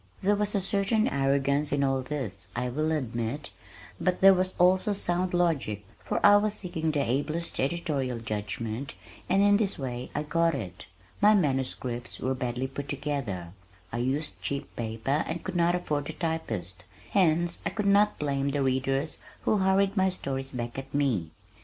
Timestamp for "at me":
20.79-21.29